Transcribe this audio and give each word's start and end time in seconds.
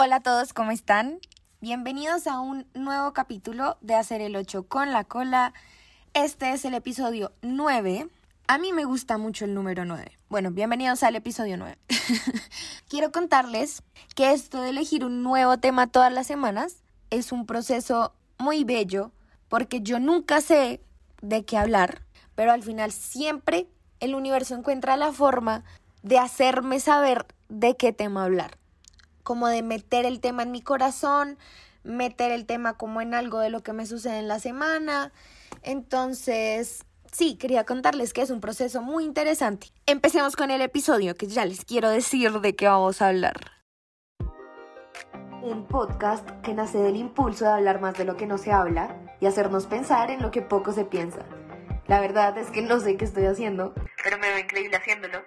Hola 0.00 0.16
a 0.16 0.20
todos, 0.20 0.52
¿cómo 0.52 0.70
están? 0.70 1.18
Bienvenidos 1.60 2.28
a 2.28 2.38
un 2.38 2.68
nuevo 2.72 3.12
capítulo 3.12 3.78
de 3.80 3.96
Hacer 3.96 4.20
el 4.20 4.36
8 4.36 4.68
con 4.68 4.92
la 4.92 5.02
cola. 5.02 5.52
Este 6.14 6.52
es 6.52 6.64
el 6.64 6.74
episodio 6.74 7.32
9. 7.42 8.08
A 8.46 8.58
mí 8.58 8.72
me 8.72 8.84
gusta 8.84 9.18
mucho 9.18 9.44
el 9.44 9.54
número 9.54 9.84
9. 9.84 10.12
Bueno, 10.28 10.52
bienvenidos 10.52 11.02
al 11.02 11.16
episodio 11.16 11.56
9. 11.56 11.78
Quiero 12.88 13.10
contarles 13.10 13.82
que 14.14 14.30
esto 14.30 14.60
de 14.60 14.70
elegir 14.70 15.04
un 15.04 15.24
nuevo 15.24 15.58
tema 15.58 15.88
todas 15.88 16.12
las 16.12 16.28
semanas 16.28 16.76
es 17.10 17.32
un 17.32 17.44
proceso 17.44 18.14
muy 18.38 18.62
bello 18.62 19.10
porque 19.48 19.80
yo 19.80 19.98
nunca 19.98 20.40
sé 20.40 20.80
de 21.22 21.44
qué 21.44 21.58
hablar, 21.58 22.02
pero 22.36 22.52
al 22.52 22.62
final 22.62 22.92
siempre 22.92 23.66
el 23.98 24.14
universo 24.14 24.54
encuentra 24.54 24.96
la 24.96 25.10
forma 25.10 25.64
de 26.04 26.20
hacerme 26.20 26.78
saber 26.78 27.26
de 27.48 27.76
qué 27.76 27.92
tema 27.92 28.22
hablar 28.22 28.58
como 29.28 29.48
de 29.48 29.62
meter 29.62 30.06
el 30.06 30.20
tema 30.20 30.42
en 30.42 30.52
mi 30.52 30.62
corazón, 30.62 31.36
meter 31.84 32.32
el 32.32 32.46
tema 32.46 32.78
como 32.78 33.02
en 33.02 33.12
algo 33.12 33.40
de 33.40 33.50
lo 33.50 33.62
que 33.62 33.74
me 33.74 33.84
sucede 33.84 34.20
en 34.20 34.26
la 34.26 34.38
semana. 34.38 35.12
Entonces, 35.62 36.86
sí, 37.12 37.36
quería 37.36 37.64
contarles 37.64 38.14
que 38.14 38.22
es 38.22 38.30
un 38.30 38.40
proceso 38.40 38.80
muy 38.80 39.04
interesante. 39.04 39.66
Empecemos 39.84 40.34
con 40.34 40.50
el 40.50 40.62
episodio, 40.62 41.14
que 41.14 41.26
ya 41.26 41.44
les 41.44 41.66
quiero 41.66 41.90
decir 41.90 42.40
de 42.40 42.56
qué 42.56 42.68
vamos 42.68 43.02
a 43.02 43.08
hablar. 43.08 43.36
Un 45.42 45.66
podcast 45.68 46.26
que 46.40 46.54
nace 46.54 46.78
del 46.78 46.96
impulso 46.96 47.44
de 47.44 47.50
hablar 47.50 47.82
más 47.82 47.98
de 47.98 48.06
lo 48.06 48.16
que 48.16 48.26
no 48.26 48.38
se 48.38 48.50
habla 48.50 48.96
y 49.20 49.26
hacernos 49.26 49.66
pensar 49.66 50.10
en 50.10 50.22
lo 50.22 50.30
que 50.30 50.40
poco 50.40 50.72
se 50.72 50.86
piensa. 50.86 51.18
La 51.86 52.00
verdad 52.00 52.38
es 52.38 52.50
que 52.50 52.62
no 52.62 52.80
sé 52.80 52.96
qué 52.96 53.04
estoy 53.04 53.26
haciendo, 53.26 53.74
pero 54.02 54.16
me 54.16 54.30
veo 54.30 54.38
increíble 54.38 54.78
haciéndolo. 54.78 55.18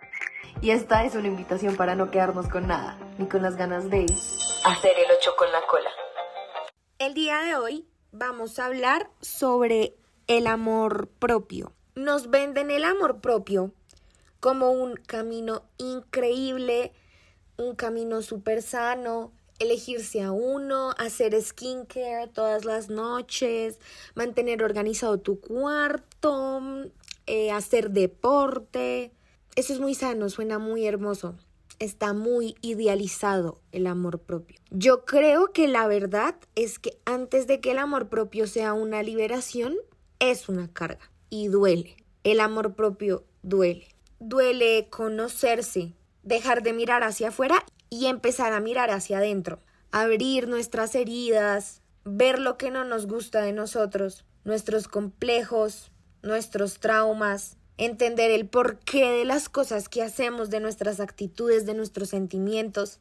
Y 0.61 0.71
esta 0.71 1.03
es 1.05 1.15
una 1.15 1.27
invitación 1.27 1.75
para 1.75 1.95
no 1.95 2.11
quedarnos 2.11 2.47
con 2.47 2.67
nada, 2.67 2.97
ni 3.17 3.27
con 3.27 3.41
las 3.41 3.55
ganas 3.55 3.89
de 3.89 4.05
hacer 4.65 4.91
el 4.97 5.11
ocho 5.17 5.35
con 5.37 5.51
la 5.51 5.61
cola. 5.67 5.89
El 6.99 7.13
día 7.13 7.39
de 7.39 7.55
hoy 7.55 7.87
vamos 8.11 8.59
a 8.59 8.65
hablar 8.67 9.09
sobre 9.21 9.95
el 10.27 10.47
amor 10.47 11.07
propio. 11.19 11.73
Nos 11.95 12.29
venden 12.29 12.71
el 12.71 12.83
amor 12.83 13.21
propio 13.21 13.73
como 14.39 14.71
un 14.71 14.95
camino 14.95 15.63
increíble, 15.77 16.93
un 17.57 17.75
camino 17.75 18.21
súper 18.21 18.61
sano, 18.61 19.31
elegirse 19.59 20.23
a 20.23 20.31
uno, 20.31 20.91
hacer 20.97 21.39
skincare 21.41 22.27
todas 22.27 22.65
las 22.65 22.89
noches, 22.89 23.79
mantener 24.15 24.63
organizado 24.63 25.19
tu 25.19 25.39
cuarto, 25.39 26.61
eh, 27.27 27.51
hacer 27.51 27.91
deporte, 27.91 29.11
eso 29.55 29.73
es 29.73 29.79
muy 29.79 29.95
sano, 29.95 30.29
suena 30.29 30.59
muy 30.59 30.85
hermoso. 30.85 31.35
Está 31.79 32.13
muy 32.13 32.55
idealizado 32.61 33.59
el 33.71 33.87
amor 33.87 34.19
propio. 34.19 34.59
Yo 34.69 35.03
creo 35.03 35.51
que 35.51 35.67
la 35.67 35.87
verdad 35.87 36.35
es 36.55 36.77
que 36.77 36.99
antes 37.05 37.47
de 37.47 37.59
que 37.59 37.71
el 37.71 37.79
amor 37.79 38.07
propio 38.07 38.45
sea 38.45 38.73
una 38.73 39.01
liberación, 39.01 39.75
es 40.19 40.47
una 40.47 40.71
carga 40.71 41.11
y 41.29 41.47
duele. 41.47 41.97
El 42.23 42.39
amor 42.39 42.75
propio 42.75 43.25
duele. 43.41 43.87
Duele 44.19 44.87
conocerse, 44.91 45.93
dejar 46.21 46.61
de 46.61 46.73
mirar 46.73 47.03
hacia 47.03 47.29
afuera 47.29 47.65
y 47.89 48.05
empezar 48.05 48.53
a 48.53 48.59
mirar 48.59 48.91
hacia 48.91 49.17
adentro. 49.17 49.59
Abrir 49.91 50.47
nuestras 50.47 50.93
heridas, 50.93 51.81
ver 52.05 52.37
lo 52.37 52.57
que 52.57 52.69
no 52.69 52.83
nos 52.83 53.07
gusta 53.07 53.41
de 53.41 53.53
nosotros, 53.53 54.25
nuestros 54.43 54.87
complejos, 54.87 55.91
nuestros 56.21 56.79
traumas, 56.79 57.57
entender 57.77 58.31
el 58.31 58.47
porqué 58.47 59.09
de 59.11 59.25
las 59.25 59.49
cosas 59.49 59.89
que 59.89 60.03
hacemos, 60.03 60.49
de 60.49 60.59
nuestras 60.59 60.99
actitudes, 60.99 61.65
de 61.65 61.73
nuestros 61.73 62.09
sentimientos, 62.09 62.99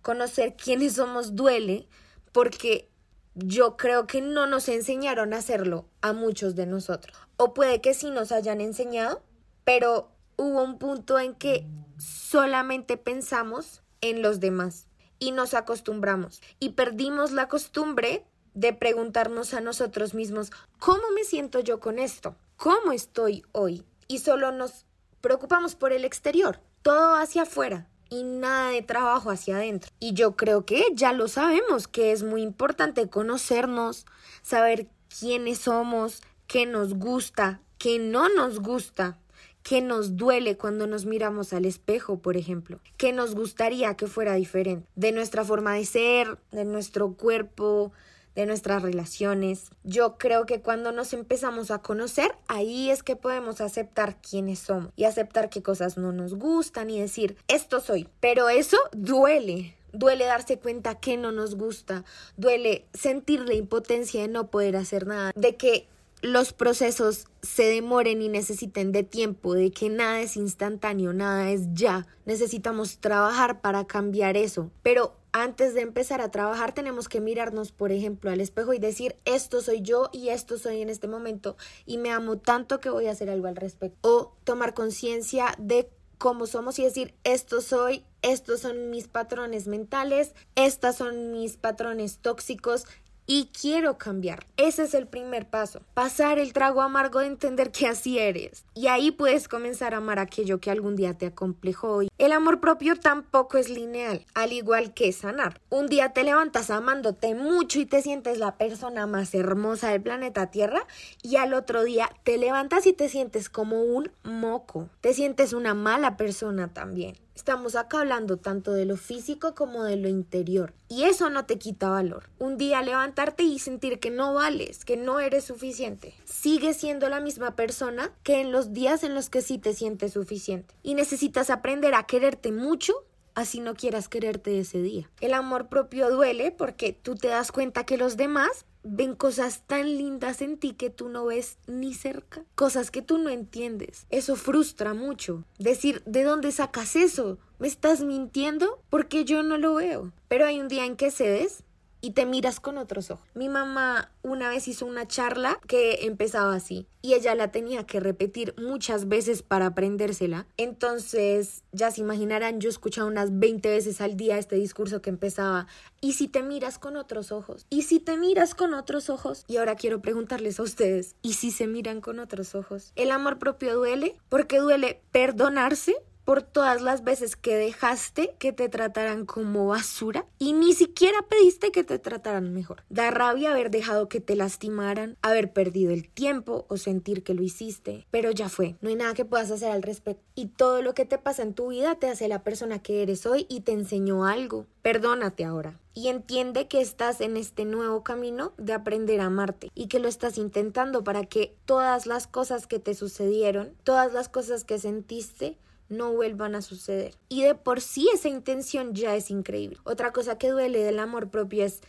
conocer 0.00 0.56
quiénes 0.56 0.94
somos 0.94 1.36
duele, 1.36 1.86
porque 2.32 2.88
yo 3.34 3.76
creo 3.76 4.06
que 4.06 4.20
no 4.20 4.46
nos 4.46 4.68
enseñaron 4.68 5.32
a 5.32 5.38
hacerlo 5.38 5.86
a 6.00 6.12
muchos 6.12 6.54
de 6.54 6.66
nosotros. 6.66 7.16
O 7.36 7.54
puede 7.54 7.80
que 7.80 7.94
sí 7.94 8.10
nos 8.10 8.32
hayan 8.32 8.60
enseñado, 8.60 9.22
pero 9.64 10.10
hubo 10.36 10.62
un 10.62 10.78
punto 10.78 11.18
en 11.18 11.34
que 11.34 11.66
solamente 11.98 12.96
pensamos 12.96 13.82
en 14.00 14.22
los 14.22 14.40
demás 14.40 14.86
y 15.18 15.30
nos 15.32 15.54
acostumbramos 15.54 16.42
y 16.58 16.70
perdimos 16.70 17.30
la 17.30 17.48
costumbre 17.48 18.24
de 18.54 18.72
preguntarnos 18.72 19.54
a 19.54 19.60
nosotros 19.60 20.14
mismos, 20.14 20.50
¿cómo 20.78 21.02
me 21.14 21.24
siento 21.24 21.60
yo 21.60 21.80
con 21.80 21.98
esto? 21.98 22.34
¿Cómo 22.56 22.92
estoy 22.92 23.44
hoy? 23.52 23.84
Y 24.12 24.18
solo 24.18 24.52
nos 24.52 24.84
preocupamos 25.22 25.74
por 25.74 25.90
el 25.90 26.04
exterior, 26.04 26.60
todo 26.82 27.14
hacia 27.14 27.42
afuera 27.42 27.88
y 28.10 28.24
nada 28.24 28.68
de 28.68 28.82
trabajo 28.82 29.30
hacia 29.30 29.56
adentro. 29.56 29.90
Y 30.00 30.12
yo 30.12 30.36
creo 30.36 30.66
que 30.66 30.84
ya 30.92 31.14
lo 31.14 31.28
sabemos, 31.28 31.88
que 31.88 32.12
es 32.12 32.22
muy 32.22 32.42
importante 32.42 33.08
conocernos, 33.08 34.04
saber 34.42 34.88
quiénes 35.18 35.60
somos, 35.60 36.20
qué 36.46 36.66
nos 36.66 36.92
gusta, 36.92 37.62
qué 37.78 37.98
no 37.98 38.28
nos 38.28 38.60
gusta, 38.60 39.18
qué 39.62 39.80
nos 39.80 40.18
duele 40.18 40.58
cuando 40.58 40.86
nos 40.86 41.06
miramos 41.06 41.54
al 41.54 41.64
espejo, 41.64 42.18
por 42.18 42.36
ejemplo, 42.36 42.80
qué 42.98 43.14
nos 43.14 43.34
gustaría 43.34 43.96
que 43.96 44.08
fuera 44.08 44.34
diferente 44.34 44.86
de 44.94 45.12
nuestra 45.12 45.42
forma 45.42 45.72
de 45.72 45.86
ser, 45.86 46.38
de 46.50 46.66
nuestro 46.66 47.14
cuerpo, 47.14 47.92
de 48.34 48.46
nuestras 48.46 48.82
relaciones. 48.82 49.70
Yo 49.84 50.16
creo 50.18 50.46
que 50.46 50.60
cuando 50.60 50.92
nos 50.92 51.12
empezamos 51.12 51.70
a 51.70 51.78
conocer, 51.80 52.34
ahí 52.48 52.90
es 52.90 53.02
que 53.02 53.16
podemos 53.16 53.60
aceptar 53.60 54.16
quiénes 54.20 54.60
somos 54.60 54.92
y 54.96 55.04
aceptar 55.04 55.50
qué 55.50 55.62
cosas 55.62 55.96
no 55.96 56.12
nos 56.12 56.34
gustan 56.34 56.90
y 56.90 57.00
decir, 57.00 57.36
esto 57.48 57.80
soy. 57.80 58.08
Pero 58.20 58.48
eso 58.48 58.78
duele. 58.92 59.76
Duele 59.92 60.24
darse 60.24 60.58
cuenta 60.58 60.98
que 61.00 61.18
no 61.18 61.32
nos 61.32 61.54
gusta, 61.54 62.04
duele 62.38 62.86
sentir 62.94 63.40
la 63.46 63.52
impotencia 63.52 64.22
de 64.22 64.28
no 64.28 64.46
poder 64.46 64.74
hacer 64.76 65.06
nada, 65.06 65.32
de 65.34 65.56
que 65.56 65.86
los 66.22 66.52
procesos 66.52 67.26
se 67.42 67.64
demoren 67.64 68.22
y 68.22 68.28
necesiten 68.28 68.92
de 68.92 69.02
tiempo, 69.02 69.54
de 69.54 69.72
que 69.72 69.88
nada 69.88 70.20
es 70.20 70.36
instantáneo, 70.36 71.12
nada 71.12 71.50
es 71.50 71.74
ya. 71.74 72.06
Necesitamos 72.24 72.98
trabajar 72.98 73.60
para 73.60 73.84
cambiar 73.86 74.36
eso. 74.36 74.70
Pero 74.84 75.16
antes 75.32 75.74
de 75.74 75.80
empezar 75.80 76.20
a 76.20 76.30
trabajar 76.30 76.74
tenemos 76.74 77.08
que 77.08 77.20
mirarnos, 77.20 77.72
por 77.72 77.90
ejemplo, 77.90 78.30
al 78.30 78.40
espejo 78.40 78.72
y 78.72 78.78
decir, 78.78 79.16
esto 79.24 79.60
soy 79.62 79.82
yo 79.82 80.10
y 80.12 80.28
esto 80.28 80.58
soy 80.58 80.80
en 80.80 80.90
este 80.90 81.08
momento 81.08 81.56
y 81.86 81.98
me 81.98 82.12
amo 82.12 82.38
tanto 82.38 82.78
que 82.78 82.90
voy 82.90 83.08
a 83.08 83.12
hacer 83.12 83.28
algo 83.28 83.48
al 83.48 83.56
respecto. 83.56 83.98
O 84.08 84.36
tomar 84.44 84.74
conciencia 84.74 85.54
de 85.58 85.90
cómo 86.18 86.46
somos 86.46 86.78
y 86.78 86.84
decir, 86.84 87.16
esto 87.24 87.60
soy, 87.60 88.04
estos 88.22 88.60
son 88.60 88.90
mis 88.90 89.08
patrones 89.08 89.66
mentales, 89.66 90.34
estas 90.54 90.94
son 90.94 91.32
mis 91.32 91.56
patrones 91.56 92.18
tóxicos, 92.18 92.84
y 93.26 93.50
quiero 93.58 93.98
cambiar. 93.98 94.46
Ese 94.56 94.84
es 94.84 94.94
el 94.94 95.06
primer 95.06 95.48
paso. 95.48 95.82
Pasar 95.94 96.38
el 96.38 96.52
trago 96.52 96.82
amargo 96.82 97.20
de 97.20 97.26
entender 97.26 97.70
que 97.70 97.86
así 97.86 98.18
eres. 98.18 98.64
Y 98.74 98.88
ahí 98.88 99.10
puedes 99.10 99.48
comenzar 99.48 99.94
a 99.94 99.98
amar 99.98 100.18
aquello 100.18 100.60
que 100.60 100.70
algún 100.70 100.96
día 100.96 101.14
te 101.14 101.26
acomplejó. 101.26 102.02
El 102.18 102.32
amor 102.32 102.60
propio 102.60 102.96
tampoco 102.96 103.58
es 103.58 103.68
lineal, 103.68 104.26
al 104.34 104.52
igual 104.52 104.94
que 104.94 105.12
sanar. 105.12 105.60
Un 105.70 105.86
día 105.86 106.12
te 106.12 106.24
levantas 106.24 106.70
amándote 106.70 107.34
mucho 107.34 107.80
y 107.80 107.86
te 107.86 108.02
sientes 108.02 108.38
la 108.38 108.56
persona 108.56 109.06
más 109.06 109.34
hermosa 109.34 109.90
del 109.90 110.02
planeta 110.02 110.50
Tierra 110.50 110.86
y 111.22 111.36
al 111.36 111.54
otro 111.54 111.84
día 111.84 112.10
te 112.24 112.38
levantas 112.38 112.86
y 112.86 112.92
te 112.92 113.08
sientes 113.08 113.48
como 113.48 113.82
un 113.82 114.10
moco. 114.22 114.88
Te 115.00 115.14
sientes 115.14 115.52
una 115.52 115.74
mala 115.74 116.16
persona 116.16 116.68
también. 116.72 117.16
Estamos 117.34 117.76
acá 117.76 118.00
hablando 118.00 118.36
tanto 118.36 118.72
de 118.72 118.84
lo 118.84 118.96
físico 118.96 119.54
como 119.54 119.84
de 119.84 119.96
lo 119.96 120.08
interior. 120.08 120.74
Y 120.88 121.04
eso 121.04 121.30
no 121.30 121.46
te 121.46 121.58
quita 121.58 121.88
valor. 121.88 122.28
Un 122.38 122.56
día 122.56 122.82
levantarte 122.82 123.42
y 123.42 123.58
sentir 123.58 123.98
que 123.98 124.10
no 124.10 124.34
vales, 124.34 124.84
que 124.84 124.96
no 124.96 125.20
eres 125.20 125.44
suficiente. 125.44 126.14
Sigues 126.24 126.76
siendo 126.76 127.08
la 127.08 127.20
misma 127.20 127.56
persona 127.56 128.12
que 128.22 128.40
en 128.40 128.52
los 128.52 128.72
días 128.72 129.02
en 129.02 129.14
los 129.14 129.30
que 129.30 129.42
sí 129.42 129.58
te 129.58 129.72
sientes 129.72 130.12
suficiente. 130.12 130.74
Y 130.82 130.94
necesitas 130.94 131.50
aprender 131.50 131.94
a 131.94 132.04
quererte 132.04 132.52
mucho 132.52 132.94
así 133.34 133.60
no 133.60 133.74
quieras 133.74 134.08
quererte 134.08 134.58
ese 134.58 134.82
día. 134.82 135.08
El 135.20 135.34
amor 135.34 135.68
propio 135.68 136.10
duele 136.10 136.50
porque 136.50 136.92
tú 136.92 137.14
te 137.14 137.28
das 137.28 137.52
cuenta 137.52 137.84
que 137.84 137.96
los 137.96 138.16
demás 138.16 138.66
ven 138.84 139.14
cosas 139.14 139.62
tan 139.66 139.96
lindas 139.96 140.42
en 140.42 140.58
ti 140.58 140.74
que 140.74 140.90
tú 140.90 141.08
no 141.08 141.26
ves 141.26 141.58
ni 141.66 141.94
cerca, 141.94 142.44
cosas 142.54 142.90
que 142.90 143.02
tú 143.02 143.18
no 143.18 143.30
entiendes. 143.30 144.06
Eso 144.10 144.36
frustra 144.36 144.94
mucho. 144.94 145.44
Decir, 145.58 146.02
¿de 146.04 146.24
dónde 146.24 146.52
sacas 146.52 146.96
eso? 146.96 147.38
¿Me 147.58 147.68
estás 147.68 148.02
mintiendo? 148.02 148.82
Porque 148.90 149.24
yo 149.24 149.42
no 149.42 149.56
lo 149.56 149.74
veo. 149.74 150.12
Pero 150.28 150.46
hay 150.46 150.60
un 150.60 150.68
día 150.68 150.84
en 150.84 150.96
que 150.96 151.10
cedes 151.10 151.64
y 152.02 152.10
te 152.10 152.26
miras 152.26 152.60
con 152.60 152.76
otros 152.76 153.10
ojos. 153.10 153.26
Mi 153.34 153.48
mamá 153.48 154.10
una 154.22 154.50
vez 154.50 154.68
hizo 154.68 154.84
una 154.84 155.08
charla 155.08 155.58
que 155.66 156.04
empezaba 156.04 156.54
así 156.54 156.86
y 157.00 157.14
ella 157.14 157.34
la 157.34 157.50
tenía 157.50 157.86
que 157.86 158.00
repetir 158.00 158.54
muchas 158.58 159.08
veces 159.08 159.42
para 159.42 159.66
aprendérsela. 159.66 160.46
Entonces, 160.56 161.62
ya 161.72 161.90
se 161.90 162.00
imaginarán, 162.00 162.60
yo 162.60 162.68
escuchaba 162.68 163.06
unas 163.06 163.38
20 163.38 163.68
veces 163.70 164.00
al 164.00 164.16
día 164.16 164.38
este 164.38 164.56
discurso 164.56 165.00
que 165.00 165.10
empezaba, 165.10 165.66
¿y 166.00 166.12
si 166.12 166.28
te 166.28 166.42
miras 166.42 166.78
con 166.78 166.96
otros 166.96 167.32
ojos? 167.32 167.66
¿Y 167.70 167.82
si 167.82 168.00
te 168.00 168.16
miras 168.16 168.54
con 168.54 168.74
otros 168.74 169.08
ojos? 169.08 169.44
Y 169.46 169.56
ahora 169.56 169.76
quiero 169.76 170.02
preguntarles 170.02 170.60
a 170.60 170.64
ustedes, 170.64 171.16
¿y 171.22 171.34
si 171.34 171.50
se 171.50 171.66
miran 171.66 172.00
con 172.00 172.18
otros 172.18 172.54
ojos? 172.54 172.92
¿El 172.96 173.10
amor 173.12 173.38
propio 173.38 173.76
duele? 173.76 174.16
Porque 174.28 174.58
duele 174.58 175.00
perdonarse 175.12 175.96
por 176.24 176.42
todas 176.42 176.82
las 176.82 177.04
veces 177.04 177.36
que 177.36 177.56
dejaste 177.56 178.34
que 178.38 178.52
te 178.52 178.68
trataran 178.68 179.26
como 179.26 179.66
basura 179.66 180.26
y 180.38 180.52
ni 180.52 180.72
siquiera 180.72 181.18
pediste 181.28 181.72
que 181.72 181.84
te 181.84 181.98
trataran 181.98 182.52
mejor. 182.52 182.82
Da 182.88 183.10
rabia 183.10 183.52
haber 183.52 183.70
dejado 183.70 184.08
que 184.08 184.20
te 184.20 184.36
lastimaran, 184.36 185.16
haber 185.22 185.52
perdido 185.52 185.92
el 185.92 186.08
tiempo 186.08 186.66
o 186.68 186.76
sentir 186.76 187.22
que 187.22 187.34
lo 187.34 187.42
hiciste, 187.42 188.06
pero 188.10 188.30
ya 188.30 188.48
fue. 188.48 188.76
No 188.80 188.88
hay 188.88 188.96
nada 188.96 189.14
que 189.14 189.24
puedas 189.24 189.50
hacer 189.50 189.70
al 189.70 189.82
respecto. 189.82 190.22
Y 190.34 190.46
todo 190.46 190.82
lo 190.82 190.94
que 190.94 191.04
te 191.04 191.18
pasa 191.18 191.42
en 191.42 191.54
tu 191.54 191.68
vida 191.68 191.94
te 191.96 192.08
hace 192.08 192.28
la 192.28 192.42
persona 192.42 192.80
que 192.80 193.02
eres 193.02 193.26
hoy 193.26 193.46
y 193.48 193.60
te 193.60 193.72
enseñó 193.72 194.24
algo. 194.24 194.66
Perdónate 194.82 195.44
ahora 195.44 195.78
y 195.94 196.08
entiende 196.08 196.68
que 196.68 196.80
estás 196.80 197.20
en 197.20 197.36
este 197.36 197.64
nuevo 197.64 198.02
camino 198.02 198.52
de 198.56 198.72
aprender 198.72 199.20
a 199.20 199.26
amarte 199.26 199.70
y 199.74 199.88
que 199.88 199.98
lo 199.98 200.08
estás 200.08 200.38
intentando 200.38 201.04
para 201.04 201.24
que 201.24 201.54
todas 201.66 202.06
las 202.06 202.26
cosas 202.26 202.66
que 202.66 202.78
te 202.78 202.94
sucedieron, 202.94 203.74
todas 203.84 204.12
las 204.12 204.28
cosas 204.28 204.64
que 204.64 204.78
sentiste, 204.78 205.58
no 205.92 206.12
vuelvan 206.12 206.54
a 206.54 206.62
suceder. 206.62 207.14
Y 207.28 207.42
de 207.42 207.54
por 207.54 207.80
sí 207.80 208.08
esa 208.12 208.28
intención 208.28 208.94
ya 208.94 209.14
es 209.14 209.30
increíble. 209.30 209.78
Otra 209.84 210.12
cosa 210.12 210.38
que 210.38 210.50
duele 210.50 210.82
del 210.82 210.98
amor 210.98 211.30
propio 211.30 211.64
es 211.64 211.80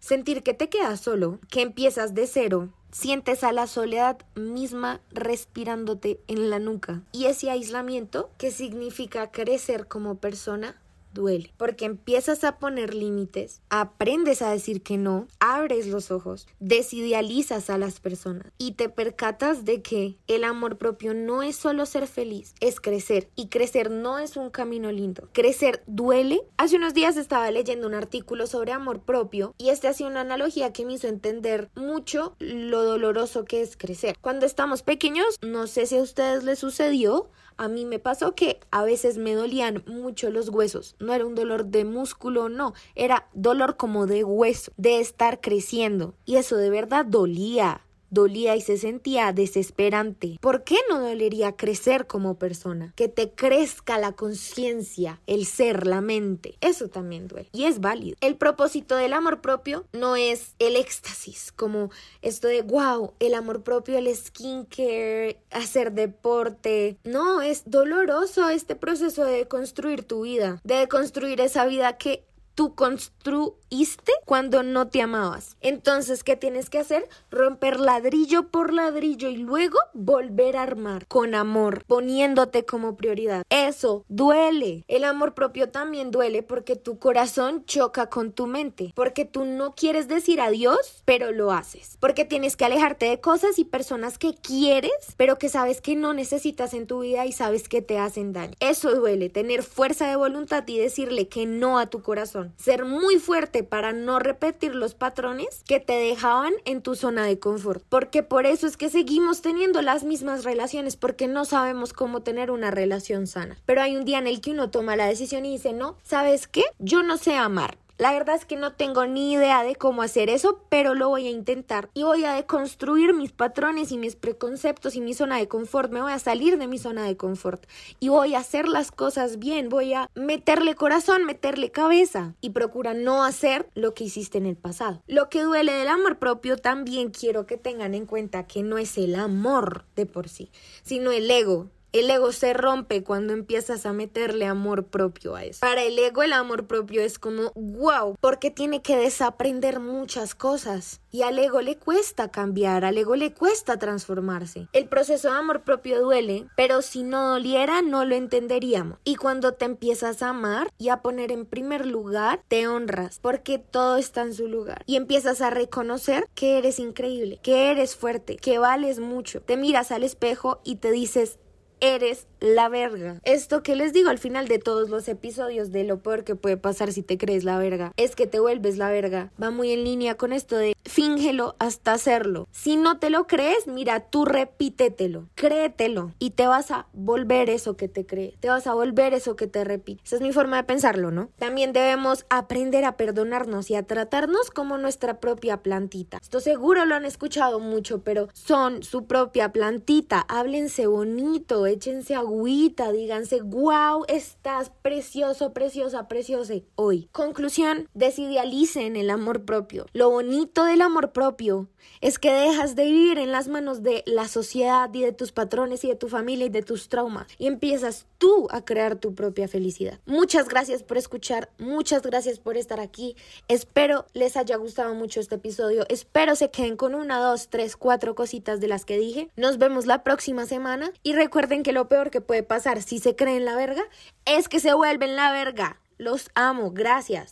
sentir 0.00 0.42
que 0.42 0.54
te 0.54 0.68
quedas 0.68 1.00
solo, 1.00 1.38
que 1.48 1.62
empiezas 1.62 2.14
de 2.14 2.26
cero, 2.26 2.70
sientes 2.90 3.44
a 3.44 3.52
la 3.52 3.66
soledad 3.66 4.18
misma 4.34 5.00
respirándote 5.10 6.20
en 6.26 6.50
la 6.50 6.58
nuca. 6.58 7.02
Y 7.12 7.26
ese 7.26 7.50
aislamiento, 7.50 8.30
que 8.38 8.50
significa 8.50 9.30
crecer 9.30 9.86
como 9.86 10.16
persona, 10.16 10.80
duele, 11.12 11.52
porque 11.56 11.84
empiezas 11.84 12.44
a 12.44 12.58
poner 12.58 12.94
límites, 12.94 13.62
aprendes 13.70 14.42
a 14.42 14.50
decir 14.50 14.82
que 14.82 14.96
no, 14.96 15.26
abres 15.38 15.86
los 15.86 16.10
ojos, 16.10 16.46
desidealizas 16.58 17.70
a 17.70 17.78
las 17.78 18.00
personas 18.00 18.52
y 18.58 18.72
te 18.72 18.88
percatas 18.88 19.64
de 19.64 19.82
que 19.82 20.16
el 20.26 20.44
amor 20.44 20.78
propio 20.78 21.14
no 21.14 21.42
es 21.42 21.56
solo 21.56 21.86
ser 21.86 22.06
feliz, 22.06 22.54
es 22.60 22.80
crecer 22.80 23.30
y 23.36 23.48
crecer 23.48 23.90
no 23.90 24.18
es 24.18 24.36
un 24.36 24.50
camino 24.50 24.92
lindo. 24.92 25.28
Crecer 25.32 25.82
duele. 25.86 26.42
Hace 26.56 26.76
unos 26.76 26.94
días 26.94 27.16
estaba 27.16 27.50
leyendo 27.50 27.86
un 27.86 27.94
artículo 27.94 28.46
sobre 28.46 28.72
amor 28.72 29.02
propio 29.02 29.54
y 29.58 29.70
este 29.70 29.88
hacía 29.88 30.06
una 30.06 30.20
analogía 30.20 30.72
que 30.72 30.84
me 30.84 30.94
hizo 30.94 31.08
entender 31.08 31.70
mucho 31.74 32.34
lo 32.38 32.84
doloroso 32.84 33.44
que 33.44 33.62
es 33.62 33.76
crecer. 33.76 34.16
Cuando 34.20 34.46
estamos 34.46 34.82
pequeños, 34.82 35.38
no 35.42 35.66
sé 35.66 35.86
si 35.86 35.96
a 35.96 36.02
ustedes 36.02 36.44
les 36.44 36.58
sucedió, 36.58 37.30
a 37.60 37.68
mí 37.68 37.84
me 37.84 37.98
pasó 37.98 38.34
que 38.34 38.58
a 38.70 38.82
veces 38.84 39.18
me 39.18 39.34
dolían 39.34 39.84
mucho 39.86 40.30
los 40.30 40.48
huesos. 40.48 40.96
No 40.98 41.12
era 41.12 41.26
un 41.26 41.34
dolor 41.34 41.66
de 41.66 41.84
músculo, 41.84 42.48
no, 42.48 42.72
era 42.94 43.28
dolor 43.34 43.76
como 43.76 44.06
de 44.06 44.24
hueso, 44.24 44.72
de 44.78 44.98
estar 44.98 45.42
creciendo. 45.42 46.14
Y 46.24 46.36
eso 46.36 46.56
de 46.56 46.70
verdad 46.70 47.04
dolía 47.04 47.82
dolía 48.10 48.56
y 48.56 48.60
se 48.60 48.76
sentía 48.76 49.32
desesperante. 49.32 50.38
¿Por 50.40 50.64
qué 50.64 50.76
no 50.88 51.00
dolería 51.00 51.56
crecer 51.56 52.06
como 52.06 52.38
persona? 52.38 52.92
Que 52.96 53.08
te 53.08 53.30
crezca 53.30 53.98
la 53.98 54.12
conciencia, 54.12 55.20
el 55.26 55.46
ser, 55.46 55.86
la 55.86 56.00
mente. 56.00 56.56
Eso 56.60 56.88
también 56.88 57.28
duele 57.28 57.48
y 57.52 57.64
es 57.64 57.80
válido. 57.80 58.16
El 58.20 58.36
propósito 58.36 58.96
del 58.96 59.12
amor 59.12 59.40
propio 59.40 59.86
no 59.92 60.16
es 60.16 60.54
el 60.58 60.76
éxtasis, 60.76 61.52
como 61.52 61.90
esto 62.22 62.48
de 62.48 62.62
wow, 62.62 63.14
el 63.20 63.34
amor 63.34 63.62
propio, 63.62 63.98
el 63.98 64.14
skincare, 64.14 65.38
hacer 65.50 65.92
deporte. 65.92 66.98
No, 67.04 67.40
es 67.42 67.62
doloroso 67.66 68.48
este 68.48 68.76
proceso 68.76 69.24
de 69.24 69.46
construir 69.46 70.04
tu 70.04 70.22
vida, 70.22 70.60
de 70.64 70.88
construir 70.88 71.40
esa 71.40 71.66
vida 71.66 71.96
que 71.96 72.24
tú 72.60 72.74
construiste 72.74 74.12
cuando 74.26 74.62
no 74.62 74.88
te 74.88 75.00
amabas. 75.00 75.56
Entonces, 75.62 76.22
¿qué 76.22 76.36
tienes 76.36 76.68
que 76.68 76.76
hacer? 76.76 77.08
Romper 77.30 77.80
ladrillo 77.80 78.48
por 78.48 78.74
ladrillo 78.74 79.30
y 79.30 79.38
luego 79.38 79.78
volver 79.94 80.58
a 80.58 80.64
armar 80.64 81.06
con 81.06 81.34
amor, 81.34 81.84
poniéndote 81.86 82.66
como 82.66 82.96
prioridad. 82.96 83.44
Eso 83.48 84.04
duele. 84.08 84.84
El 84.88 85.04
amor 85.04 85.32
propio 85.32 85.70
también 85.70 86.10
duele 86.10 86.42
porque 86.42 86.76
tu 86.76 86.98
corazón 86.98 87.64
choca 87.64 88.10
con 88.10 88.32
tu 88.32 88.46
mente, 88.46 88.92
porque 88.94 89.24
tú 89.24 89.46
no 89.46 89.74
quieres 89.74 90.06
decir 90.06 90.38
adiós, 90.38 91.02
pero 91.06 91.32
lo 91.32 91.52
haces, 91.52 91.96
porque 91.98 92.26
tienes 92.26 92.58
que 92.58 92.66
alejarte 92.66 93.06
de 93.06 93.22
cosas 93.22 93.58
y 93.58 93.64
personas 93.64 94.18
que 94.18 94.34
quieres, 94.34 95.14
pero 95.16 95.38
que 95.38 95.48
sabes 95.48 95.80
que 95.80 95.96
no 95.96 96.12
necesitas 96.12 96.74
en 96.74 96.86
tu 96.86 97.00
vida 97.00 97.24
y 97.24 97.32
sabes 97.32 97.70
que 97.70 97.80
te 97.80 97.98
hacen 97.98 98.34
daño. 98.34 98.52
Eso 98.60 98.94
duele, 98.94 99.30
tener 99.30 99.62
fuerza 99.62 100.08
de 100.08 100.16
voluntad 100.16 100.68
y 100.68 100.76
decirle 100.76 101.28
que 101.28 101.46
no 101.46 101.78
a 101.78 101.86
tu 101.86 102.02
corazón 102.02 102.49
ser 102.56 102.84
muy 102.84 103.18
fuerte 103.18 103.62
para 103.62 103.92
no 103.92 104.18
repetir 104.18 104.74
los 104.74 104.94
patrones 104.94 105.62
que 105.66 105.80
te 105.80 105.94
dejaban 105.94 106.52
en 106.64 106.82
tu 106.82 106.94
zona 106.94 107.24
de 107.24 107.38
confort. 107.38 107.82
Porque 107.88 108.22
por 108.22 108.46
eso 108.46 108.66
es 108.66 108.76
que 108.76 108.88
seguimos 108.88 109.42
teniendo 109.42 109.82
las 109.82 110.04
mismas 110.04 110.44
relaciones, 110.44 110.96
porque 110.96 111.28
no 111.28 111.44
sabemos 111.44 111.92
cómo 111.92 112.20
tener 112.20 112.50
una 112.50 112.70
relación 112.70 113.26
sana. 113.26 113.56
Pero 113.66 113.82
hay 113.82 113.96
un 113.96 114.04
día 114.04 114.18
en 114.18 114.26
el 114.26 114.40
que 114.40 114.52
uno 114.52 114.70
toma 114.70 114.96
la 114.96 115.06
decisión 115.06 115.44
y 115.46 115.52
dice, 115.52 115.72
no, 115.72 115.96
¿sabes 116.02 116.46
qué? 116.46 116.64
Yo 116.78 117.02
no 117.02 117.16
sé 117.16 117.36
amar. 117.36 117.76
La 118.00 118.12
verdad 118.12 118.34
es 118.34 118.46
que 118.46 118.56
no 118.56 118.72
tengo 118.72 119.04
ni 119.04 119.34
idea 119.34 119.62
de 119.62 119.76
cómo 119.76 120.00
hacer 120.00 120.30
eso, 120.30 120.64
pero 120.70 120.94
lo 120.94 121.10
voy 121.10 121.26
a 121.26 121.30
intentar 121.30 121.90
y 121.92 122.02
voy 122.02 122.24
a 122.24 122.32
deconstruir 122.32 123.12
mis 123.12 123.30
patrones 123.30 123.92
y 123.92 123.98
mis 123.98 124.16
preconceptos 124.16 124.96
y 124.96 125.02
mi 125.02 125.12
zona 125.12 125.36
de 125.36 125.48
confort. 125.48 125.92
Me 125.92 126.00
voy 126.00 126.12
a 126.12 126.18
salir 126.18 126.56
de 126.56 126.66
mi 126.66 126.78
zona 126.78 127.04
de 127.04 127.18
confort 127.18 127.66
y 127.98 128.08
voy 128.08 128.34
a 128.34 128.38
hacer 128.38 128.68
las 128.68 128.90
cosas 128.90 129.38
bien. 129.38 129.68
Voy 129.68 129.92
a 129.92 130.08
meterle 130.14 130.74
corazón, 130.76 131.26
meterle 131.26 131.72
cabeza 131.72 132.36
y 132.40 132.50
procura 132.50 132.94
no 132.94 133.22
hacer 133.22 133.68
lo 133.74 133.92
que 133.92 134.04
hiciste 134.04 134.38
en 134.38 134.46
el 134.46 134.56
pasado. 134.56 135.02
Lo 135.06 135.28
que 135.28 135.42
duele 135.42 135.74
del 135.74 135.88
amor 135.88 136.18
propio 136.18 136.56
también 136.56 137.10
quiero 137.10 137.44
que 137.44 137.58
tengan 137.58 137.92
en 137.92 138.06
cuenta 138.06 138.46
que 138.46 138.62
no 138.62 138.78
es 138.78 138.96
el 138.96 139.14
amor 139.14 139.84
de 139.94 140.06
por 140.06 140.30
sí, 140.30 140.50
sino 140.82 141.12
el 141.12 141.30
ego 141.30 141.68
el 141.92 142.10
ego 142.10 142.32
se 142.32 142.52
rompe 142.52 143.02
cuando 143.02 143.32
empiezas 143.32 143.86
a 143.86 143.92
meterle 143.92 144.46
amor 144.46 144.84
propio 144.84 145.34
a 145.34 145.44
eso. 145.44 145.60
Para 145.60 145.82
el 145.82 145.98
ego 145.98 146.22
el 146.22 146.32
amor 146.32 146.66
propio 146.66 147.02
es 147.02 147.18
como 147.18 147.52
wow, 147.54 148.16
porque 148.20 148.50
tiene 148.50 148.80
que 148.82 148.96
desaprender 148.96 149.80
muchas 149.80 150.34
cosas. 150.34 151.00
Y 151.10 151.22
al 151.22 151.38
ego 151.38 151.60
le 151.60 151.76
cuesta 151.76 152.30
cambiar, 152.30 152.84
al 152.84 152.96
ego 152.96 153.16
le 153.16 153.32
cuesta 153.32 153.78
transformarse. 153.78 154.68
El 154.72 154.88
proceso 154.88 155.30
de 155.30 155.38
amor 155.38 155.62
propio 155.62 156.00
duele, 156.00 156.46
pero 156.56 156.82
si 156.82 157.02
no 157.02 157.30
doliera 157.30 157.82
no 157.82 158.04
lo 158.04 158.14
entenderíamos. 158.14 158.98
Y 159.02 159.16
cuando 159.16 159.54
te 159.54 159.64
empiezas 159.64 160.22
a 160.22 160.28
amar 160.28 160.70
y 160.78 160.90
a 160.90 161.02
poner 161.02 161.32
en 161.32 161.46
primer 161.46 161.86
lugar, 161.86 162.42
te 162.46 162.68
honras, 162.68 163.18
porque 163.20 163.58
todo 163.58 163.96
está 163.96 164.22
en 164.22 164.34
su 164.34 164.46
lugar. 164.46 164.84
Y 164.86 164.96
empiezas 164.96 165.40
a 165.40 165.50
reconocer 165.50 166.28
que 166.34 166.58
eres 166.58 166.78
increíble, 166.78 167.40
que 167.42 167.70
eres 167.70 167.96
fuerte, 167.96 168.36
que 168.36 168.58
vales 168.58 169.00
mucho. 169.00 169.40
Te 169.42 169.56
miras 169.56 169.90
al 169.90 170.04
espejo 170.04 170.60
y 170.62 170.76
te 170.76 170.92
dices, 170.92 171.38
eres 171.80 172.26
la 172.40 172.68
verga. 172.68 173.20
Esto 173.24 173.62
que 173.62 173.76
les 173.76 173.92
digo 173.92 174.10
al 174.10 174.18
final 174.18 174.48
de 174.48 174.58
todos 174.58 174.90
los 174.90 175.08
episodios 175.08 175.70
de 175.70 175.84
lo 175.84 176.02
peor 176.02 176.24
que 176.24 176.34
puede 176.34 176.56
pasar 176.56 176.92
si 176.92 177.02
te 177.02 177.18
crees 177.18 177.44
la 177.44 177.58
verga 177.58 177.92
es 177.96 178.16
que 178.16 178.26
te 178.26 178.40
vuelves 178.40 178.76
la 178.76 178.90
verga. 178.90 179.30
Va 179.40 179.50
muy 179.50 179.72
en 179.72 179.84
línea 179.84 180.16
con 180.16 180.32
esto 180.32 180.56
de 180.56 180.74
fíngelo 180.84 181.54
hasta 181.58 181.92
hacerlo. 181.92 182.48
Si 182.50 182.76
no 182.76 182.98
te 182.98 183.10
lo 183.10 183.26
crees, 183.26 183.66
mira, 183.66 184.00
tú 184.00 184.24
repítetelo, 184.24 185.28
créetelo 185.34 186.12
y 186.18 186.30
te 186.30 186.46
vas 186.46 186.70
a 186.70 186.86
volver 186.92 187.50
eso 187.50 187.76
que 187.76 187.88
te 187.88 188.06
cree, 188.06 188.34
te 188.40 188.48
vas 188.48 188.66
a 188.66 188.74
volver 188.74 189.14
eso 189.14 189.36
que 189.36 189.46
te 189.46 189.64
repite. 189.64 190.02
Esa 190.04 190.16
es 190.16 190.22
mi 190.22 190.32
forma 190.32 190.56
de 190.56 190.64
pensarlo, 190.64 191.10
¿no? 191.10 191.30
También 191.38 191.72
debemos 191.72 192.26
aprender 192.30 192.84
a 192.84 192.96
perdonarnos 192.96 193.70
y 193.70 193.74
a 193.74 193.82
tratarnos 193.82 194.50
como 194.50 194.78
nuestra 194.78 195.20
propia 195.20 195.58
plantita. 195.58 196.18
Esto 196.20 196.40
seguro 196.40 196.84
lo 196.84 196.94
han 196.94 197.04
escuchado 197.04 197.60
mucho, 197.60 198.02
pero 198.02 198.28
son 198.32 198.82
su 198.82 199.06
propia 199.06 199.52
plantita. 199.52 200.24
Háblense 200.28 200.86
bonito, 200.86 201.66
échense 201.66 202.14
agüita, 202.30 202.92
díganse, 202.92 203.42
wow, 203.42 204.04
estás 204.08 204.70
precioso, 204.82 205.52
preciosa, 205.52 206.06
preciosa 206.06 206.54
hoy. 206.76 207.08
Conclusión, 207.12 207.88
desidealicen 207.94 208.96
el 208.96 209.10
amor 209.10 209.44
propio. 209.44 209.86
Lo 209.92 210.10
bonito 210.10 210.64
del 210.64 210.80
amor 210.80 211.12
propio 211.12 211.68
es 212.00 212.18
que 212.18 212.32
dejas 212.32 212.76
de 212.76 212.84
vivir 212.84 213.18
en 213.18 213.32
las 213.32 213.48
manos 213.48 213.82
de 213.82 214.02
la 214.06 214.28
sociedad 214.28 214.92
y 214.92 215.02
de 215.02 215.12
tus 215.12 215.32
patrones 215.32 215.84
y 215.84 215.88
de 215.88 215.96
tu 215.96 216.08
familia 216.08 216.46
y 216.46 216.50
de 216.50 216.62
tus 216.62 216.88
traumas 216.88 217.26
y 217.38 217.46
empiezas 217.46 218.06
tú 218.18 218.48
a 218.50 218.64
crear 218.64 218.96
tu 218.96 219.14
propia 219.14 219.48
felicidad. 219.48 219.98
Muchas 220.06 220.48
gracias 220.48 220.82
por 220.82 220.98
escuchar, 220.98 221.50
muchas 221.58 222.02
gracias 222.02 222.38
por 222.38 222.56
estar 222.56 222.80
aquí. 222.80 223.16
Espero 223.48 224.06
les 224.12 224.36
haya 224.36 224.56
gustado 224.56 224.94
mucho 224.94 225.20
este 225.20 225.36
episodio. 225.36 225.84
Espero 225.88 226.36
se 226.36 226.50
queden 226.50 226.76
con 226.76 226.94
una, 226.94 227.18
dos, 227.18 227.48
tres, 227.48 227.76
cuatro 227.76 228.14
cositas 228.14 228.60
de 228.60 228.68
las 228.68 228.84
que 228.84 228.98
dije. 228.98 229.30
Nos 229.36 229.58
vemos 229.58 229.86
la 229.86 230.02
próxima 230.02 230.46
semana 230.46 230.92
y 231.02 231.14
recuerden 231.14 231.62
que 231.62 231.72
lo 231.72 231.88
peor 231.88 232.10
puede 232.20 232.42
pasar 232.42 232.82
si 232.82 232.98
se 232.98 233.16
creen 233.16 233.44
la 233.44 233.56
verga 233.56 233.82
es 234.24 234.48
que 234.48 234.60
se 234.60 234.74
vuelven 234.74 235.16
la 235.16 235.32
verga. 235.32 235.80
Los 235.98 236.30
amo, 236.34 236.70
gracias. 236.70 237.28